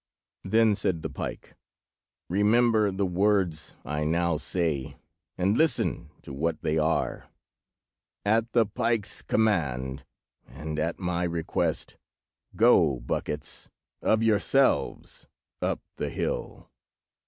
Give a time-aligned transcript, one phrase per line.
[0.43, 1.53] Then said the pike—
[2.27, 4.97] "Remember the words I now say,
[5.37, 7.29] and listen to what they are:
[8.25, 10.03] 'At the pike's command,
[10.47, 11.97] and at my request,
[12.55, 13.69] go, buckets,
[14.01, 15.27] of yourselves
[15.61, 16.71] up the hill.